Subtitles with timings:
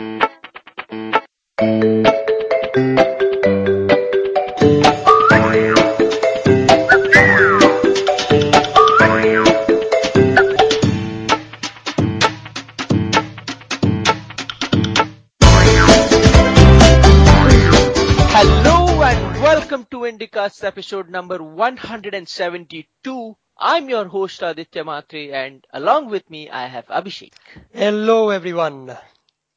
[0.00, 0.16] Hello
[19.02, 23.36] and welcome to Indicast episode number 172.
[23.58, 27.34] I'm your host Aditya Matre and along with me I have Abhishek.
[27.74, 28.96] Hello everyone.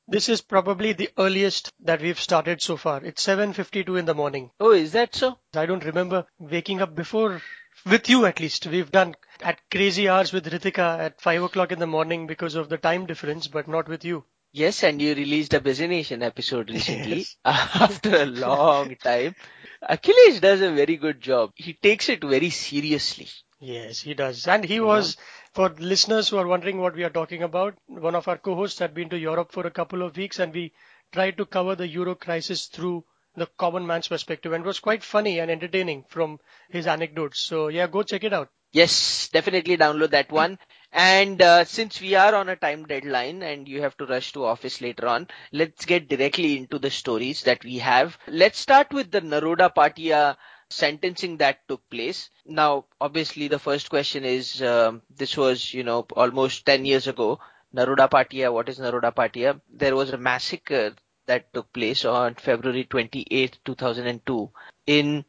[0.07, 3.04] This is probably the earliest that we've started so far.
[3.04, 4.51] It's 7:52 in the morning.
[4.59, 5.39] Oh, is that so?
[5.54, 7.41] I don't remember waking up before
[7.86, 8.65] with you at least.
[8.68, 12.69] We've done at crazy hours with Ritika at 5 o'clock in the morning because of
[12.69, 14.25] the time difference, but not with you.
[14.51, 17.36] Yes, and you released a Busy Nation episode recently Yes.
[17.45, 19.36] after a long time.
[19.81, 21.51] Achilles does a very good job.
[21.56, 23.28] He takes it very seriously.
[23.63, 24.47] Yes, he does.
[24.47, 25.17] And he was,
[25.53, 28.93] for listeners who are wondering what we are talking about, one of our co-hosts had
[28.93, 30.73] been to Europe for a couple of weeks and we
[31.13, 33.05] tried to cover the Euro crisis through
[33.36, 36.39] the common man's perspective and it was quite funny and entertaining from
[36.70, 37.39] his anecdotes.
[37.39, 38.50] So yeah, go check it out.
[38.72, 40.59] Yes, definitely download that one.
[40.92, 44.45] And uh, since we are on a time deadline and you have to rush to
[44.45, 48.17] office later on, let's get directly into the stories that we have.
[48.27, 50.38] Let's start with the Naroda Patia
[50.74, 52.30] sentencing that took place.
[52.46, 57.40] Now, obviously, the first question is um, this was, you know, almost 10 years ago.
[57.76, 59.60] Naroda Patia, what is Naroda Patia?
[59.72, 60.94] There was a massacre
[61.26, 64.52] that took place on February 28, 2002
[64.88, 65.26] in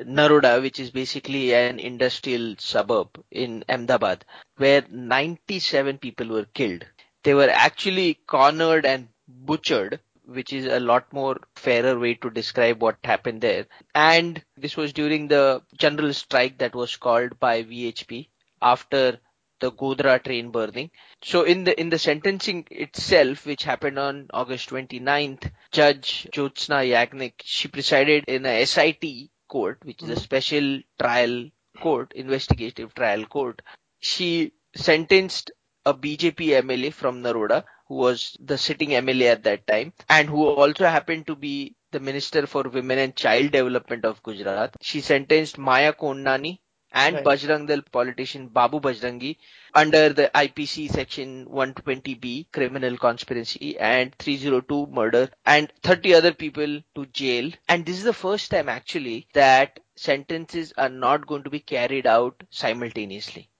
[0.00, 4.24] Naroda, which is basically an industrial suburb in Ahmedabad,
[4.56, 6.84] where 97 people were killed.
[7.24, 12.82] They were actually cornered and butchered, which is a lot more fairer way to describe
[12.82, 13.66] what happened there.
[13.94, 18.28] And this was during the general strike that was called by VHP
[18.60, 19.18] after
[19.60, 20.90] the Godhra train burning.
[21.22, 27.34] So in the in the sentencing itself, which happened on August 29th, Judge Jyotsna Yagnik,
[27.42, 30.20] she presided in a SIT court, which is a mm-hmm.
[30.20, 31.48] special trial
[31.80, 33.62] court, investigative trial court.
[34.00, 35.50] She sentenced
[35.86, 40.46] a BJP MLA from Naroda, who was the sitting MLA at that time, and who
[40.46, 44.76] also happened to be the Minister for Women and Child Development of Gujarat.
[44.80, 46.60] She sentenced Maya Kodnani
[46.92, 47.24] and Right.
[47.24, 49.36] Bajrang Dal politician Babu Bajrangi
[49.74, 57.06] under the IPC section 120B criminal conspiracy and 302 murder and 30 other people to
[57.06, 57.50] jail.
[57.68, 62.06] And this is the first time actually that sentences are not going to be carried
[62.06, 63.50] out simultaneously.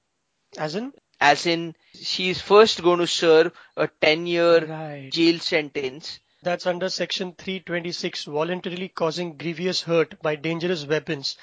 [0.58, 0.92] As in?
[1.20, 5.10] as in she is first going to serve a 10 year right.
[5.12, 6.20] jail sentence.
[6.42, 11.36] That's under section 326, voluntarily causing grievous hurt by dangerous weapons.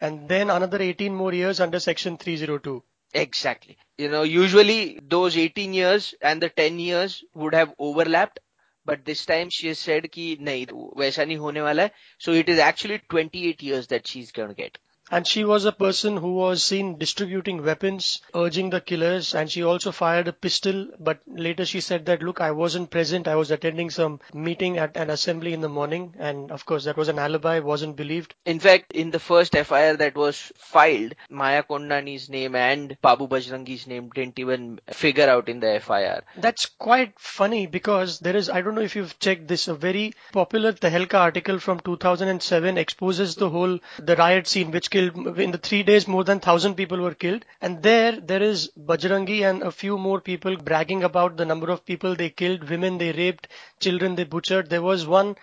[0.00, 2.82] And then another 18 more years under section 302.
[3.14, 3.76] Exactly.
[3.96, 8.38] You know, usually those 18 years and the 10 years would have overlapped,
[8.84, 11.90] but this time she has said ki nahi, waisa nahi hone wala hai.
[12.18, 14.78] So it is actually 28 years that she's going to get.
[15.10, 19.62] And she was a person who was seen distributing weapons, urging the killers, and she
[19.62, 20.88] also fired a pistol.
[21.00, 23.26] But later she said that, look, I wasn't present.
[23.26, 26.14] I was attending some meeting at an assembly in the morning.
[26.18, 28.34] And of course, that was an alibi, wasn't believed.
[28.44, 33.86] In fact, in the first FIR that was filed, Maya Kodnani's name and Babu Bajrangi's
[33.86, 36.22] name didn't even figure out in the FIR.
[36.36, 40.12] That's quite funny because there is, I don't know if you've checked this, a very
[40.32, 45.58] popular Tehelka article from 2007 exposes the whole, the riot scene which killed, in the
[45.58, 47.44] three days more than thousand people were killed.
[47.60, 51.84] And there, there is Bajrangi and a few more people bragging about the number of
[51.84, 53.48] people they killed, women they raped,
[53.80, 54.70] children they butchered.
[54.70, 55.36] There was one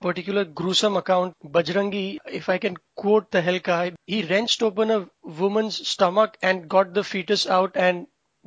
[0.00, 6.36] particular gruesome account, Bajrangi, if I can quote Tehelka, he wrenched open a woman's stomach
[6.42, 8.06] and got the fetus out and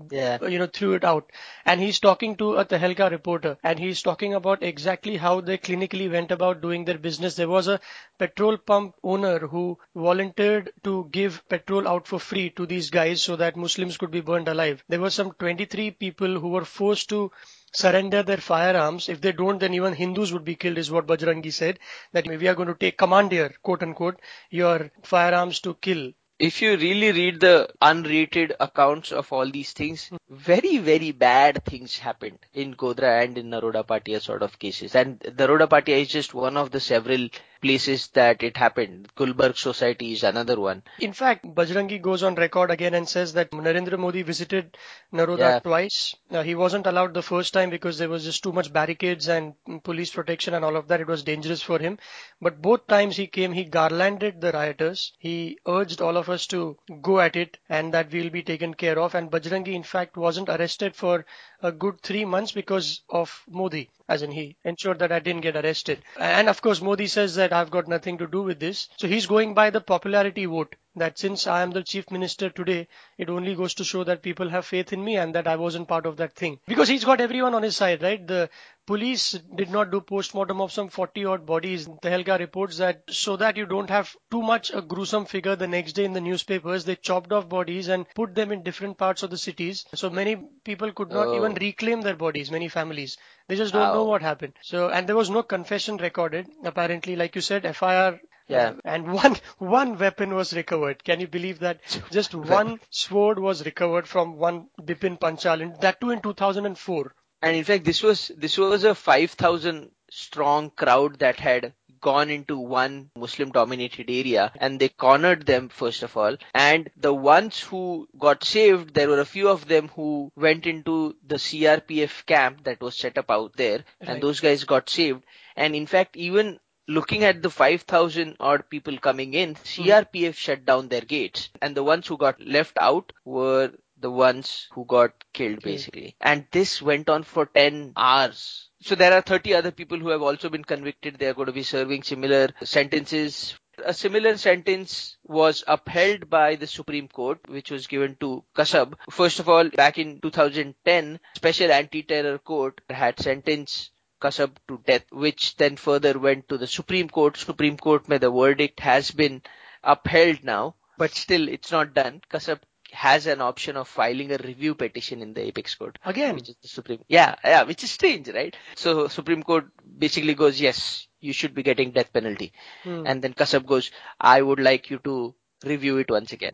[0.10, 0.38] Yeah.
[0.46, 1.32] you know, threw it out.
[1.66, 6.10] And he's talking to a Tehelka reporter and he's talking about exactly how they clinically
[6.12, 7.36] went about doing their business.
[7.36, 7.80] There was a
[8.18, 13.36] petrol pump owner who volunteered to give petrol out for free to these guys so
[13.38, 14.82] that Muslims could be burned alive.
[14.88, 17.32] There were some 23 people who were forced to
[17.74, 19.10] surrender their firearms.
[19.10, 21.80] If they don't, then even Hindus would be killed is what Bajrangi said.
[22.14, 26.12] That we are going to take command here, quote unquote, your firearms to kill.
[26.38, 31.98] If you really read the unrated accounts of all these things, very, very bad things
[31.98, 34.96] happened in Godhra and in Naroda Patia sort of cases.
[34.96, 37.30] And Naroda Patia is just one of the several
[37.62, 39.08] places that it happened.
[39.16, 40.84] Gulbarg Society is another one.
[41.00, 44.78] In fact, Bajrangi goes on record again and says that Narendra Modi visited
[45.14, 45.60] Naroda Yeah.
[45.60, 46.16] twice.
[46.30, 49.54] Uh, he wasn't allowed the first time because there was just too much barricades and
[49.84, 51.00] police protection and all of that.
[51.00, 51.98] It was dangerous for him.
[52.42, 55.14] But both times he came, he garlanded the rioters.
[55.18, 58.74] He urged all of of us to go at it and that we'll be taken
[58.74, 59.16] care of.
[59.16, 61.26] And Bajrangi, in fact, wasn't arrested for
[61.62, 65.56] a good three months because of Modi, as in he ensured that I didn't get
[65.56, 66.02] arrested.
[66.20, 68.90] And of course, Modi says that I've got nothing to do with this.
[68.98, 72.88] So he's going by the popularity vote that since I am the chief minister today,
[73.18, 75.88] it only goes to show that people have faith in me and that I wasn't
[75.88, 76.60] part of that thing.
[76.68, 78.26] Because he's got everyone on his side, right?
[78.26, 78.50] The
[78.86, 81.88] police did not do post-mortem of some 40 odd bodies.
[81.88, 85.94] Tehelka reports that so that you don't have too much a gruesome figure the next
[85.94, 89.30] day in the newspapers, they chopped off bodies and put them in different parts of
[89.32, 89.86] the cities.
[89.96, 91.36] So many people could not Oh.
[91.36, 93.18] even reclaim their bodies, many families.
[93.48, 93.94] They just don't Wow.
[93.94, 94.54] know what happened.
[94.62, 96.48] So, and there was no confession recorded.
[96.64, 98.70] Apparently, like you said, FIR Yeah.
[98.70, 101.04] Uh, and one one weapon was recovered.
[101.04, 101.80] Can you believe that?
[102.12, 107.14] Just one sword was recovered from one Bipin Panchal, and that too in 2004.
[107.42, 112.60] And in fact, this was this was a 5,000 strong crowd that had gone into
[112.60, 116.38] one Muslim dominated area and they cornered them first of all.
[116.54, 121.16] And the ones who got saved, there were a few of them who went into
[121.26, 124.10] the CRPF camp that was set up out there Right.
[124.10, 125.24] and those guys got saved.
[125.56, 130.88] And in fact, even looking at the 5,000 odd people coming in, CRPF shut down
[130.88, 135.62] their gates and the ones who got left out were the ones who got killed
[135.62, 135.64] Killed.
[135.64, 136.16] basically.
[136.22, 138.70] And this went on for 10 hours.
[138.82, 141.18] So there are 30 other people who have also been convicted.
[141.18, 143.56] They are going to be serving similar sentences.
[143.84, 148.94] A similar sentence was upheld by the Supreme Court, which was given to Kasab.
[149.10, 153.92] First of all, back in 2010, Special Anti-Terror Court had sentenced
[154.26, 157.38] Kasab to death, which then further went to the Supreme Court.
[157.38, 159.42] Supreme Court, may the verdict has been
[159.84, 162.22] upheld now, but still it's not done.
[162.30, 162.60] Kasab
[162.92, 166.56] has an option of filing a review petition in the apex court Again, which is
[166.62, 169.66] the supreme yeah yeah which is strange right so supreme court
[169.98, 173.04] basically goes yes you should be getting death penalty Hmm.
[173.06, 175.36] and then kasab goes i would like you to
[175.66, 176.54] review it once again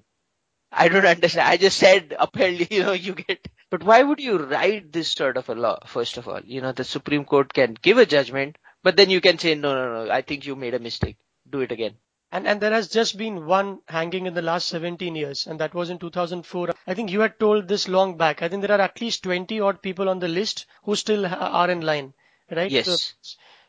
[0.71, 4.37] i don't understand i just said apparently you know you get but why would you
[4.37, 7.73] write this sort of a law first of all you know the supreme court can
[7.81, 10.73] give a judgment but then you can say no no no i think you made
[10.75, 11.17] a mistake
[11.49, 11.95] do it again
[12.37, 15.73] And and there has just been one hanging in the last 17 years, and that
[15.73, 16.69] was in 2004.
[16.87, 18.41] I think you had told this long back.
[18.41, 21.69] I think there are at least 20 odd people on the list who still are
[21.69, 22.13] in line,
[22.49, 22.71] right?
[22.71, 22.85] Yes.
[22.85, 22.95] So,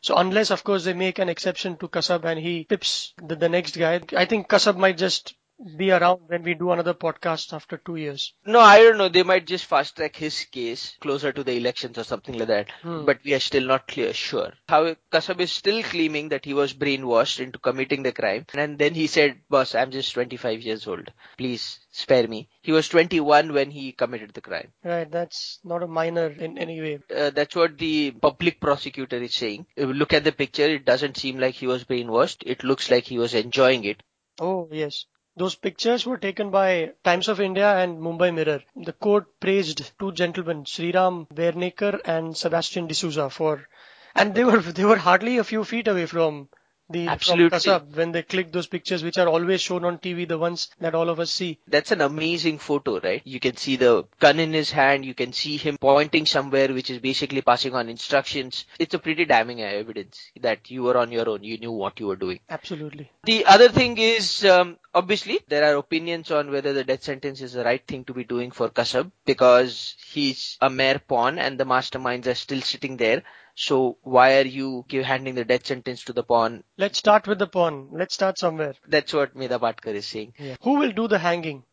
[0.01, 3.49] so unless, of course, they make an exception to Kasab and he pips the, the
[3.49, 5.35] next guy, I think Kasab might just
[5.77, 8.33] be around when we do another podcast after two years.
[8.45, 9.09] No, I don't know.
[9.09, 12.71] They might just fast track his case closer to the elections or something like that.
[12.81, 13.05] Hmm.
[13.05, 14.53] But we are still not clear, sure.
[14.67, 18.45] How Kasab is still claiming that he was brainwashed into committing the crime.
[18.53, 21.11] And then he said, boss, I'm just 25 years old.
[21.37, 22.49] Please spare me.
[22.61, 24.71] He was 21 when he committed the crime.
[24.83, 26.99] Right, that's not a minor in any way.
[27.15, 29.65] Uh, that's what the public prosecutor is saying.
[29.77, 32.43] Look at the picture, it doesn't seem like he was brainwashed.
[32.45, 34.01] It looks like he was enjoying it.
[34.39, 35.05] Oh, yes.
[35.35, 38.61] Those pictures were taken by Times of India and Mumbai Mirror.
[38.75, 43.67] The court praised two gentlemen, Sriram Vernekar and Sebastian D'Souza for,
[44.13, 46.49] and they were, they were hardly a few feet away from
[46.89, 47.57] the, Absolutely.
[47.57, 50.95] Kasab when they click those pictures which are always shown on TV, the ones that
[50.95, 51.59] all of us see.
[51.67, 53.21] That's an amazing photo, right?
[53.25, 55.05] You can see the gun in his hand.
[55.05, 58.65] You can see him pointing somewhere, which is basically passing on instructions.
[58.79, 61.43] It's a pretty damning evidence that you were on your own.
[61.43, 62.39] You knew what you were doing.
[62.49, 63.09] Absolutely.
[63.23, 67.53] The other thing is, um, obviously, there are opinions on whether the death sentence is
[67.53, 71.65] the right thing to be doing for Kasab because he's a mere pawn and the
[71.65, 73.23] masterminds are still sitting there.
[73.55, 76.63] So why are you give, handing the death sentence to the pawn?
[76.77, 77.89] Let's start with the pawn.
[77.91, 78.73] Let's start somewhere.
[78.87, 80.33] That's what Medha Patkar is saying.
[80.61, 81.63] Who will do the hanging?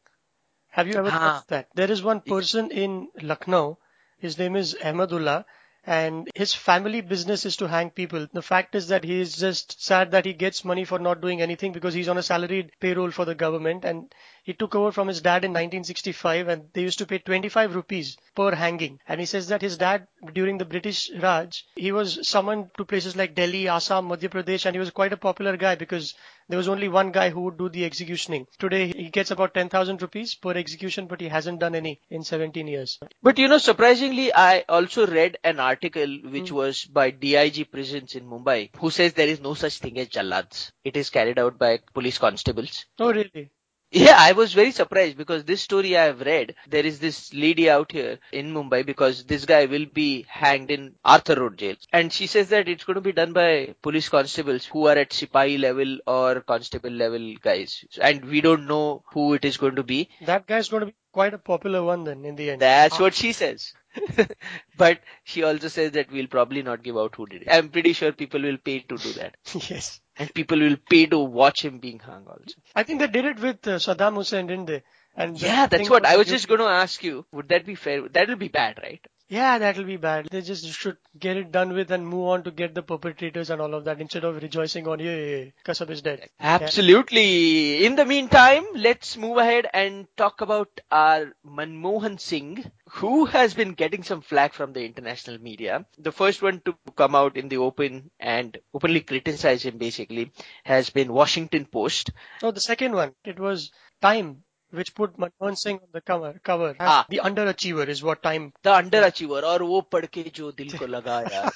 [0.69, 1.19] Have you ever Ah.
[1.19, 1.69] thought that?
[1.75, 3.79] There is one person in Lucknow.
[4.19, 5.45] His name is Ahmadullah
[5.85, 8.27] and his family business is to hang people.
[8.33, 11.41] The fact is that he is just sad that he gets money for not doing
[11.41, 14.13] anything because he's on a salaried payroll for the government and
[14.51, 18.17] he took over from his dad in 1965 and they used to pay 25 rupees
[18.35, 18.99] per hanging.
[19.07, 23.15] And he says that his dad during the British Raj, he was summoned to places
[23.15, 26.15] like Delhi, Assam, Madhya Pradesh and he was quite a popular guy because
[26.49, 28.45] there was only one guy who would do the executioning.
[28.59, 32.67] Today he gets about 10,000 rupees per execution but he hasn't done any in 17
[32.67, 32.99] years.
[33.23, 36.57] But you know, surprisingly, I also read an article which hmm.
[36.57, 40.73] was by DIG prisons in Mumbai who says there is no such thing as jallads.
[40.83, 42.85] It is carried out by police constables.
[42.99, 43.53] Oh really?
[43.93, 47.69] Yeah, I was very surprised because this story I have read, there is this lady
[47.69, 51.75] out here in Mumbai because this guy will be hanged in Arthur Road jail.
[51.93, 55.11] And she says that it's going to be done by police constables who are at
[55.11, 57.85] Sipahi level or constable level guys.
[58.01, 60.09] And we don't know who it is going to be.
[60.21, 62.63] That guy's going to be quite a popular one then in the end.
[62.63, 63.73] That's what she says.
[64.77, 67.49] but she also says that we'll probably not give out who did it.
[67.51, 69.35] I'm pretty sure people will pay to do that.
[69.69, 70.01] yes.
[70.21, 72.55] And people will pay to watch him being hung also.
[72.77, 74.83] I think they did it with uh, Saddam Hussein, didn't they?
[75.17, 77.25] And yeah, that's what I was just going to ask you.
[77.33, 78.07] Would that be fair?
[78.09, 79.05] That will be bad, right?
[79.31, 80.27] Yeah, that'll be bad.
[80.29, 83.63] They just should get it done with and move on to get the perpetrators and
[83.63, 86.29] all of that instead of rejoicing on, yeah, Kasab is dead.
[86.41, 87.79] Absolutely.
[87.79, 87.87] Yeah.
[87.87, 93.75] In the meantime, let's move ahead and talk about our Manmohan Singh, who has been
[93.75, 95.87] getting some flack from the international media.
[95.97, 100.33] The first one to come out in the open and openly criticize him basically
[100.65, 102.11] has been Washington Post.
[102.43, 103.13] Oh, the second one.
[103.25, 103.71] It was
[104.03, 106.40] Time which put Manmohan Singh on the cover.
[106.44, 107.06] cover ah.
[107.10, 108.52] The underachiever is what time.
[108.64, 111.52] The underachiever और वो पढ़ के जो दिल को लगा यार.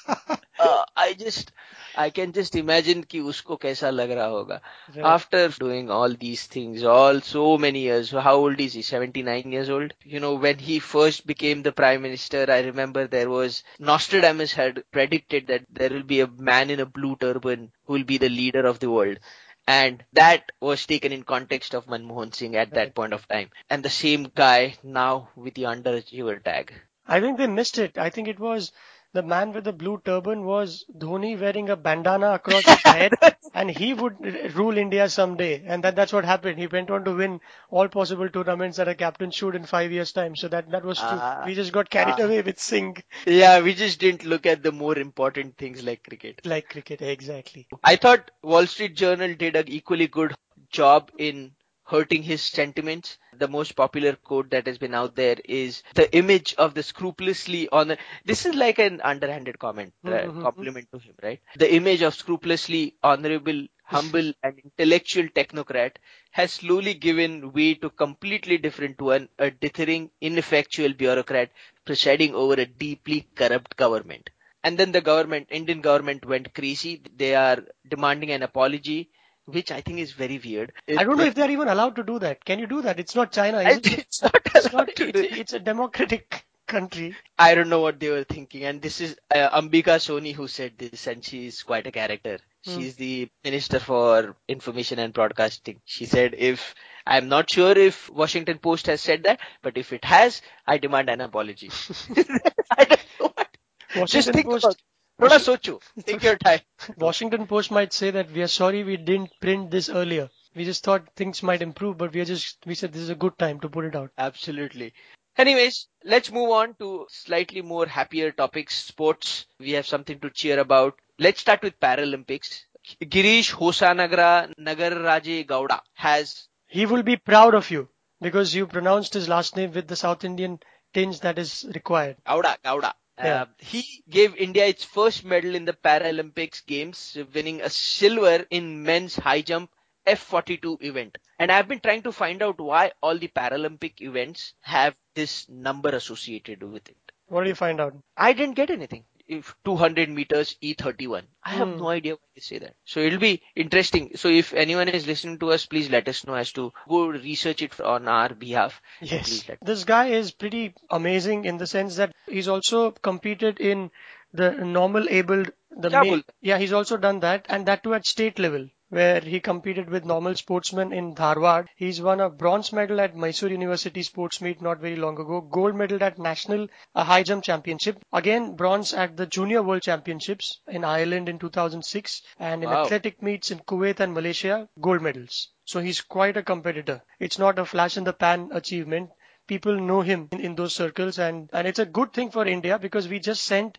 [0.60, 1.52] uh, I just
[1.96, 4.60] I can just imagine कि उसको कैसा लग रहा होगा.
[4.94, 5.04] Right.
[5.04, 8.10] After doing all these things, all so many years.
[8.10, 8.82] How old is he?
[8.82, 9.92] 79 years old.
[10.04, 14.82] You know, when he first became the prime minister, I remember there was Nostradamus had
[14.92, 18.28] predicted that there will be a man in a blue turban who will be the
[18.30, 19.18] leader of the world.
[19.67, 23.51] And that was taken in context of Manmohan Singh at that point of time.
[23.69, 26.73] And the same guy now with the underachiever tag.
[27.05, 27.97] I think they missed it.
[27.97, 28.71] I think it was
[29.15, 33.13] the man with the blue turban was Dhoni wearing a bandana across his head
[33.53, 34.15] and he would
[34.55, 35.63] rule India someday.
[35.65, 36.59] And that, that's what happened.
[36.59, 40.11] He went on to win all possible tournaments that a captain should in five years
[40.11, 40.35] time.
[40.35, 41.07] So that, that was true.
[41.07, 42.97] Uh, we just got carried uh, away with Singh.
[43.25, 46.41] Yeah, we just didn't look at the more important things like cricket.
[46.45, 47.67] Like cricket, exactly.
[47.83, 50.35] I thought Wall Street Journal did an equally good
[50.69, 51.51] job in
[51.85, 53.17] hurting his sentiments.
[53.37, 57.69] The most popular quote that has been out there is the image of the scrupulously
[57.71, 57.97] honor.
[58.25, 60.41] This is like an underhanded comment, uh, mm-hmm.
[60.41, 61.41] compliment to him, right?
[61.57, 65.97] The image of scrupulously honorable, humble and intellectual technocrat
[66.31, 71.51] has slowly given way to completely different one, a dithering, ineffectual bureaucrat
[71.85, 74.29] presiding over a deeply corrupt government.
[74.63, 77.03] And then the government, Indian government went crazy.
[77.15, 79.11] They are demanding an apology
[79.45, 80.73] which I think is very weird.
[80.87, 82.43] It, I don't know if they're even allowed to do that.
[82.43, 82.99] Can you do that?
[82.99, 83.59] It's not China.
[83.61, 83.85] It?
[83.99, 87.15] It's not it's, not, it's, it's, a democratic country.
[87.37, 88.63] I don't know what they were thinking.
[88.63, 92.39] And this is uh, Ambika Soni who said this, and she's quite a character.
[92.65, 92.75] Hmm.
[92.75, 95.79] She's the Minister for Information and Broadcasting.
[95.85, 96.73] She said, if
[97.05, 101.09] I'm not sure if Washington Post has said that, but if it has, I demand
[101.09, 101.69] an apology.
[102.77, 103.57] I don't know what.
[103.95, 104.83] Washington Just think Post,
[105.19, 105.81] Thoda socho.
[106.05, 106.59] Take your time.
[106.97, 110.29] Washington Post might say that we are sorry we didn't print this earlier.
[110.55, 113.15] We just thought things might improve, but we are just we said this is a
[113.15, 114.11] good time to put it out.
[114.17, 114.93] Absolutely.
[115.37, 118.75] Anyways, let's move on to slightly more happier topics.
[118.75, 119.45] Sports.
[119.59, 120.95] We have something to cheer about.
[121.19, 122.61] Let's start with Paralympics.
[123.01, 126.47] Girish Hosanagra Nagarraje Gowda has.
[126.67, 127.89] He will be proud of you
[128.21, 130.59] because you pronounced his last name with the South Indian
[130.93, 132.17] tinge that is required.
[132.25, 132.93] Gowda, Gowda.
[133.17, 138.83] Uh, he gave India its first medal in the Paralympics Games, winning a silver in
[138.83, 139.71] men's high jump
[140.05, 141.17] F42 event.
[141.39, 145.89] And I've been trying to find out why all the Paralympic events have this number
[145.89, 146.97] associated with it.
[147.27, 147.95] What did you find out?
[148.17, 151.23] I didn't get anything if 200 meters E31.
[151.43, 151.79] I have mm.
[151.79, 152.75] no idea why they say that.
[152.85, 154.11] So it'll be interesting.
[154.15, 157.61] So if anyone is listening to us, please let us know as to go research
[157.61, 158.81] it on our behalf.
[159.01, 159.43] Yes.
[159.61, 163.91] This guy is pretty amazing in the sense that he's also competed in
[164.33, 168.39] the normal abled the main, yeah he's also done that and that too at state
[168.39, 171.67] level where he competed with normal sportsmen in Dharwad.
[171.75, 175.75] He's won a bronze medal at Mysore University sports meet not very long ago, gold
[175.75, 181.29] medal at National High Jump Championship, again bronze at the Junior World Championships in Ireland
[181.29, 182.83] in 2006, and in wow.
[182.83, 185.49] athletic meets in Kuwait and Malaysia, gold medals.
[185.65, 187.01] So he's quite a competitor.
[187.19, 189.09] It's not a flash in the pan achievement.
[189.47, 192.79] People know him in, in those circles and, and it's a good thing for India
[192.79, 193.77] because we just sent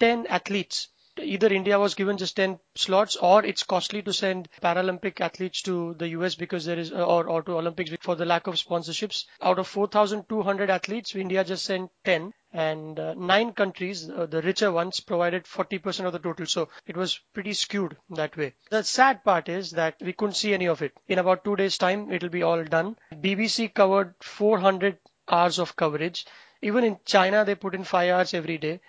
[0.00, 0.88] 10 athletes
[1.20, 5.94] either India was given just 10 slots or it's costly to send Paralympic athletes to
[5.94, 9.24] the US because there is, or, or to Olympics for the lack of sponsorships.
[9.42, 14.72] Out of 4,200 athletes, India just sent 10 and uh, nine countries, uh, the richer
[14.72, 16.46] ones, provided 40% of the total.
[16.46, 18.54] So it was pretty skewed that way.
[18.70, 20.92] The sad part is that we couldn't see any of it.
[21.08, 22.96] In about two days time, it'll be all done.
[23.12, 24.98] BBC covered 400
[25.28, 26.24] hours of coverage.
[26.62, 28.80] Even in China, they put in five hours every day.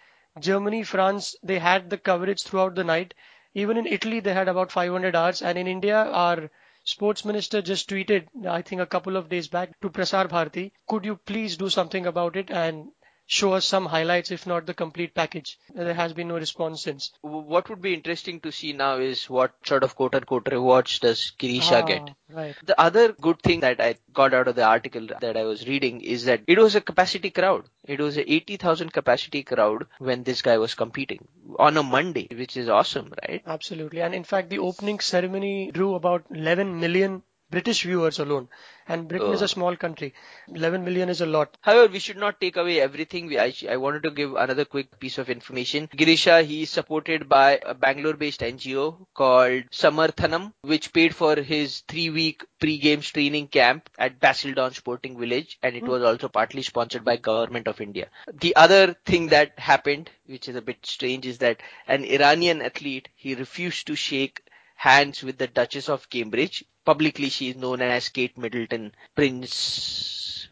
[0.41, 3.13] Germany, France, they had the coverage throughout the night.
[3.53, 5.41] Even in Italy, they had about 500 hours.
[5.41, 6.49] And in India, our
[6.83, 11.05] sports minister just tweeted, I think a couple of days back to Prasar Bharati, could
[11.05, 12.91] you please do something about it and
[13.29, 15.57] show us some highlights, if not the complete package.
[15.73, 17.11] There has been no response since.
[17.21, 21.33] What would be interesting to see now is what sort of quote unquote rewards does
[21.39, 22.09] Girisha Ah, get.
[22.29, 22.55] Right.
[22.65, 26.01] The other good thing that I got out of the article that I was reading
[26.01, 27.65] is that it was a capacity crowd.
[27.85, 31.27] It was a 80,000 capacity crowd when this guy was competing
[31.59, 33.43] on a Monday, which is awesome, right?
[33.45, 34.01] Absolutely.
[34.01, 38.47] And in fact, the opening ceremony drew about 11 million British viewers alone.
[38.87, 39.45] And Britain is Oh.
[39.45, 40.13] a small country.
[40.47, 41.57] 11 million is a lot.
[41.61, 43.27] However, we should not take away everything.
[43.27, 45.87] We, I, I wanted to give another quick piece of information.
[45.95, 52.45] Girisha, he is supported by a Bangalore-based NGO called Samarthanam, which paid for his three-week
[52.59, 55.89] pre-games training camp at Basildon Sporting Village, and it hmm.
[55.89, 58.07] was also partly sponsored by Government of India.
[58.33, 63.09] The other thing that happened, which is a bit strange, is that an Iranian athlete,
[63.15, 64.41] he refused to shake
[64.79, 66.63] hands with the Duchess of Cambridge.
[66.85, 70.47] Publicly, she is known as Kate Middleton, Prince.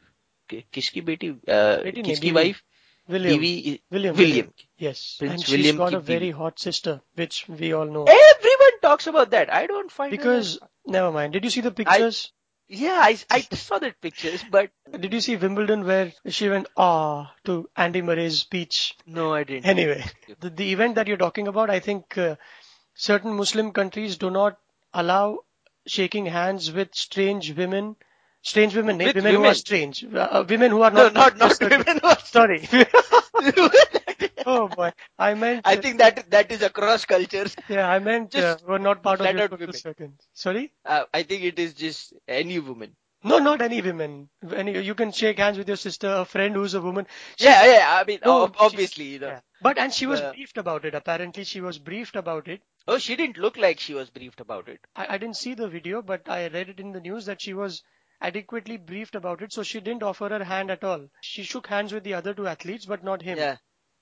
[0.49, 2.61] Kiski beti, uh, Kiski wife.
[3.07, 3.39] William.
[3.39, 3.79] William.
[3.89, 4.15] William.
[4.17, 4.53] William.
[4.77, 5.15] Yes.
[5.17, 8.03] Prince and she's William got a very hot sister, which we all know.
[8.03, 9.53] Everyone talks about that.
[9.53, 11.31] I don't find because never mind.
[11.31, 12.31] Did you see the pictures?
[12.31, 12.33] I...
[12.69, 17.33] Yeah, I, I saw that pictures, but did you see Wimbledon where she went ah
[17.45, 18.97] to Andy Murray's speech?
[19.05, 19.65] No, I didn't.
[19.65, 20.03] Anyway,
[20.41, 22.35] the, the event that you're talking about, I think uh,
[22.97, 24.57] certain Muslim countries do not
[24.93, 25.39] allow
[25.85, 27.95] shaking hands with strange women.
[28.41, 28.97] Strange women?
[28.97, 30.03] With women, who are strange.
[30.05, 31.13] Uh, women who are not.
[31.13, 31.37] no, not.
[31.37, 31.99] not women.
[32.01, 32.67] who are- Sorry.
[34.45, 34.91] oh boy.
[35.17, 35.61] I meant.
[35.65, 37.55] I think that that is across cultures.
[37.67, 39.73] Yeah, I meant uh, Just were not part of your flat out social women.
[39.81, 40.11] circles.
[40.33, 40.71] Sorry?
[40.85, 42.95] Uh, I think it is just any woman.
[43.23, 44.29] No, not any women.
[44.55, 47.07] Any, you can shake hands with your sister, a friend who's a woman.
[47.37, 47.97] She- Yeah, yeah.
[47.99, 49.27] I mean, No, ob- obviously, you know.
[49.27, 49.39] Yeah.
[49.61, 50.95] But and she was Uh, briefed about it.
[50.95, 52.61] Apparently, she was briefed about it.
[52.87, 54.79] Oh, she didn't look like she was briefed about it.
[54.95, 57.53] I, I didn't see the video, but I read it in the news that she
[57.53, 57.83] was
[58.21, 61.09] adequately briefed about it, so she didn't offer her hand at all.
[61.21, 63.37] She shook hands with the other two athletes, but not him.
[63.37, 63.57] Yeah.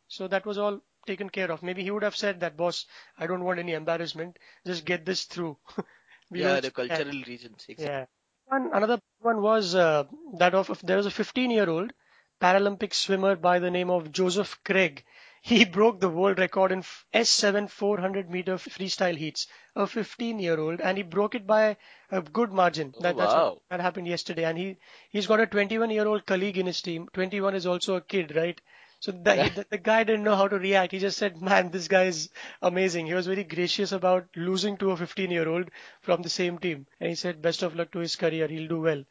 [0.08, 1.64] So that was all taken care of.
[1.64, 2.86] Maybe he would have said that, boss,
[3.18, 4.38] I don't want any embarrassment.
[4.66, 5.58] Just get this through.
[6.32, 7.66] Yeah, the cultural reasons.
[7.70, 7.86] Exactly.
[7.86, 8.06] Yeah.
[8.46, 10.06] One another one was uh,
[10.40, 11.94] that of there was a 15 year old
[12.42, 15.04] Paralympic swimmer by the name of Joseph Craig.
[15.46, 16.84] He broke the world record in
[17.14, 19.48] S7 400 meter freestyle heats.
[19.75, 21.78] A 15 year old, and he broke it by
[22.12, 22.94] a good margin.
[22.98, 23.50] Oh, that, that's wow.
[23.52, 24.46] what, that happened yesterday.
[24.46, 24.78] And he
[25.10, 27.08] he's got a 21 year old colleague in his team.
[27.14, 28.60] 21 is also a kid, right?
[29.00, 30.92] So the, the, the guy didn't know how to react.
[30.92, 32.30] He just said, "Man, this guy is
[32.62, 35.70] amazing." He was very gracious about losing to a 15 year old
[36.02, 38.48] from the same team, and he said, "Best of luck to his career.
[38.48, 39.04] He'll do well."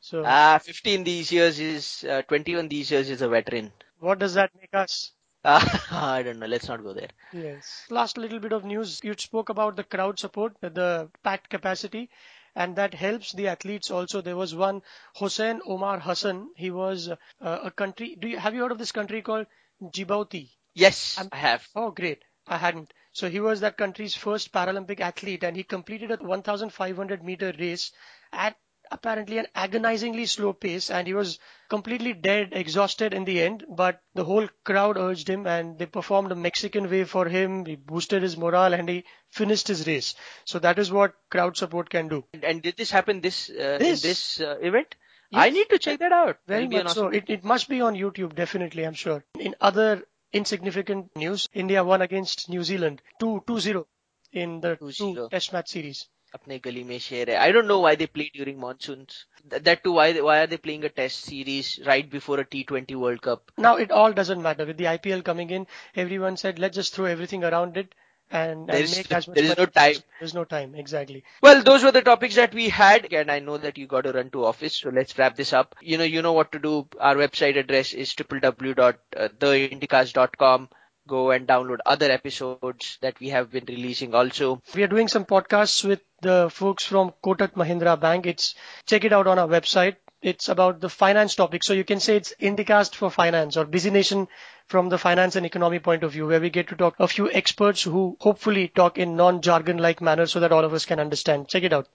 [0.00, 3.72] So Ah, 15 these years is, uh, 21 these years is a veteran.
[3.98, 5.12] what does that make us?
[5.90, 6.46] I don't know.
[6.46, 7.08] Let's not go there.
[7.32, 7.84] Yes.
[7.90, 9.00] Last little bit of news.
[9.02, 12.10] You spoke about the crowd support, the packed capacity,
[12.54, 14.20] and that helps the athletes also.
[14.20, 14.82] There was one
[15.14, 16.50] Hossein Omar Hassan.
[16.56, 18.16] He was uh, a country.
[18.18, 19.46] Do you have you heard of this country called
[19.82, 20.50] Djibouti?
[20.74, 21.66] Yes, I'm- I have.
[21.74, 22.24] Oh, great.
[22.46, 22.92] I hadn't.
[23.12, 27.90] So he was that country's first Paralympic athlete and he completed a 1500 meter race
[28.32, 28.56] at
[28.90, 33.64] apparently an agonizingly slow pace and he was completely dead, exhausted in the end.
[33.68, 37.64] But the whole crowd urged him and they performed a Mexican wave for him.
[37.66, 40.14] He boosted his morale and he finished his race.
[40.44, 42.24] So that is what crowd support can do.
[42.32, 44.04] And, and did this happen this, uh, This.
[44.04, 44.94] in this uh, event?
[45.30, 45.44] Yes.
[45.44, 46.38] I need to check that out.
[46.46, 47.08] Very That'll be an much so.
[47.08, 49.22] It, it must be on YouTube, definitely, I'm sure.
[49.38, 53.84] In other insignificant news, India won against New Zealand 2 2-0
[54.32, 54.96] in the 2-0.
[54.96, 56.08] two test match series.
[56.35, 57.37] अपने गली में शेर है.
[57.47, 59.25] I don't know why they play during monsoons.
[59.49, 62.95] Th- that too, why why are they playing a test series right before a T20
[62.95, 63.51] World Cup?
[63.57, 64.65] Now it all doesn't matter.
[64.65, 67.93] With the IPL coming in, everyone said let's just throw everything around it
[68.31, 69.93] and, There and is- make as much there is money no as time.
[69.93, 70.07] possible.
[70.19, 71.23] There's no time, exactly.
[71.41, 74.11] Well, those were the topics that we had, and I know that you got to
[74.13, 75.75] run to office, so let's wrap this up.
[75.81, 76.87] You know, you know what to do.
[76.99, 80.69] Our website address is www.theindicast.com.
[81.08, 84.62] Go and download other episodes that we have been releasing also.
[84.74, 88.26] We are doing some podcasts with the folks from Kotak Mahindra Bank.
[88.26, 88.54] It's
[88.86, 89.96] check it out on our website.
[90.20, 91.64] It's about the finance topic.
[91.64, 94.28] So you can say it's Indicast for finance or Busy Nation
[94.66, 97.30] from the finance and economy point of view, where we get to talk a few
[97.30, 101.48] experts who hopefully talk in non-jargon like manner so that all of us can understand.
[101.48, 101.88] Check it out.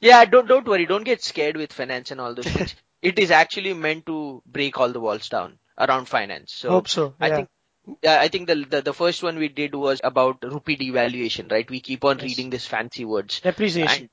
[0.00, 0.86] Yeah, don't don't worry.
[0.86, 2.74] Don't get scared with finance and all those things.
[3.02, 6.52] it is actually meant to break all the walls down around finance.
[6.52, 7.14] So Hope so.
[7.20, 7.59] I think yeah,
[8.07, 11.69] I think the, the the first one we did was about rupee devaluation, right?
[11.69, 12.23] We keep on Yes.
[12.29, 13.39] reading these fancy words.
[13.41, 14.03] depreciation.
[14.03, 14.09] And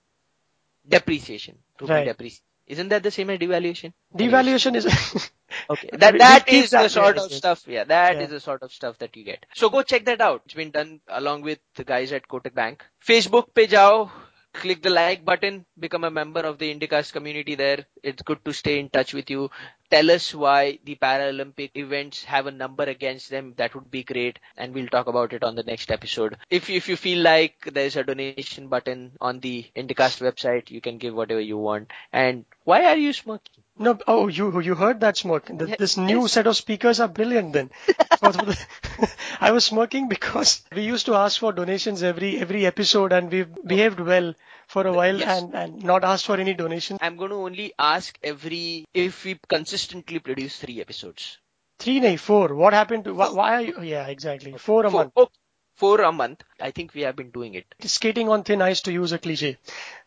[0.97, 1.59] depreciation.
[1.81, 2.05] Rupee Right.
[2.05, 2.45] depreciation.
[2.67, 3.93] Isn't that the same as devaluation?
[4.17, 4.87] Devaluation is
[5.71, 5.91] Okay.
[5.93, 7.39] That We- that we keep is the that sort way, of yes.
[7.39, 7.65] stuff.
[7.67, 8.27] Yeah, that is Yeah.
[8.27, 9.45] the sort of stuff that you get.
[9.55, 10.43] So go check that out.
[10.47, 12.85] It's been done along with the guys at Kotak Bank.
[13.07, 14.11] Facebook पे जाओ
[14.58, 17.86] click the like button, become a member of the Indicast community there.
[18.04, 19.50] It's good to stay in touch with you.
[19.90, 23.54] Tell us why the Paralympic events have a number against them.
[23.58, 24.40] That would be great.
[24.58, 26.38] And we'll talk about it on the next episode.
[26.50, 30.98] If, if you feel like there's a donation button on the Indicast website, you can
[30.98, 31.92] give whatever you want.
[32.12, 33.64] And why are you smoking?
[33.80, 35.16] No, oh, you you heard that.
[35.18, 37.54] The, this new set of speakers are brilliant.
[37.54, 37.70] Then,
[39.42, 43.54] I was smoking because we used to ask for donations every every episode, and we've
[43.66, 44.34] behaved well
[44.68, 45.42] for a while Yes.
[45.44, 47.00] and and not asked for any donations.
[47.02, 51.38] I'm going to only ask every if we consistently produce three episodes.
[51.80, 52.56] Three, nay, four.
[52.56, 53.30] What happened to why?
[53.32, 54.54] why are you, yeah, exactly.
[54.58, 55.14] Four a Four, month.
[55.16, 55.30] oh,
[55.78, 56.44] four a month.
[56.60, 57.66] I think we have been doing it.
[57.94, 59.58] Skating on thin ice, to use a cliche.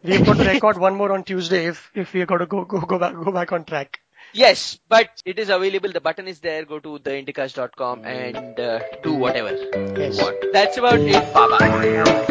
[0.02, 2.80] We've got to record one more on Tuesday if if we've got to go go
[2.80, 4.00] go back go back on track.
[4.32, 5.90] Yes, but it is available.
[5.92, 6.64] The button is there.
[6.64, 10.18] Go to theindicast.com and uh, do whatever Yes.
[10.18, 10.36] you want.
[10.52, 11.34] That's about it.
[11.34, 12.30] Bye bye.